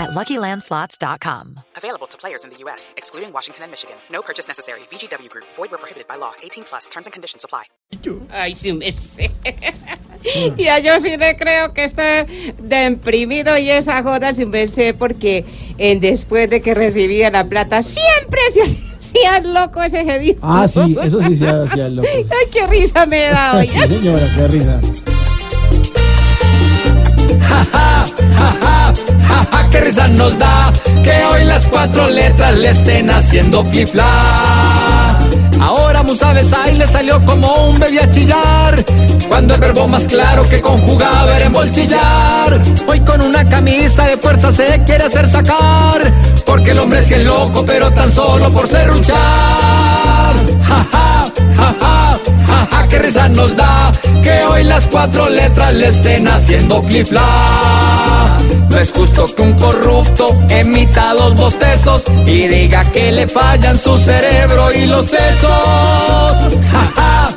[0.00, 1.60] at LuckyLandSlots.com.
[1.76, 3.96] Available to players in the U.S., excluding Washington and Michigan.
[4.10, 4.80] No purchase necessary.
[4.90, 5.44] VGW Group.
[5.56, 6.32] Void where prohibited by law.
[6.42, 6.88] 18 plus.
[6.88, 7.64] Terms and conditions apply.
[8.30, 9.30] Ay, sí, me sé.
[10.56, 14.94] y a yo sí le creo que está de imprimido y esa joda sin sé
[14.94, 15.44] porque
[15.76, 20.38] en después de que recibía la plata siempre se hacía loco ese jedido.
[20.42, 22.08] Ah, sí, eso sí se hacía loco.
[22.10, 23.66] Ay, qué risa me da hoy.
[23.66, 24.80] Sí, señora, qué risa.
[27.40, 28.06] ja, ja,
[28.36, 28.69] ja,
[29.92, 30.72] ja, ja, qué risa nos da
[31.02, 35.18] que hoy las cuatro letras le estén haciendo pifla.
[35.60, 38.84] Ahora Musa Besay le salió como un bebé a chillar,
[39.28, 42.60] cuando el verbo más claro que conjugaba era embolchillar.
[42.86, 46.12] Hoy con una camisa de fuerza se quiere hacer sacar,
[46.46, 49.16] porque el hombre sí es loco, pero tan solo por ser luchar.
[50.62, 53.92] Ja, ja, ja, ja, ja, ja, qué risa nos da
[54.22, 58.29] que hoy las cuatro letras le estén haciendo flip-flop.
[58.80, 64.72] Es justo que un corrupto emita dos bostezos y diga que le fallan su cerebro
[64.72, 66.62] y los sesos.
[66.70, 67.28] Ja.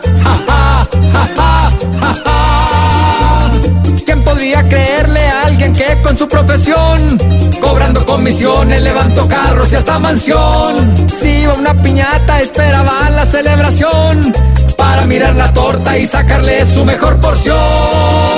[4.05, 7.17] ¿Quién podría creerle a alguien que con su profesión,
[7.59, 11.09] cobrando comisiones, levantó carros y hasta mansión?
[11.09, 14.33] Si iba una piñata, esperaba la celebración
[14.77, 18.32] para mirar la torta y sacarle su mejor porción.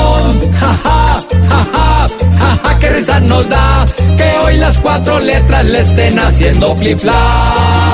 [4.65, 7.84] Las cuatro letras le estén haciendo flip-flop.